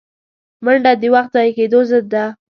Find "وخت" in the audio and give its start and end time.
1.13-1.31